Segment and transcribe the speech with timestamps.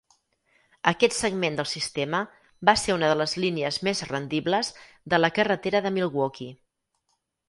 [0.91, 2.21] Aquest segment del sistema
[2.69, 4.71] va ser una de les línies més rendibles
[5.15, 6.57] de la carretera de Milwaukee.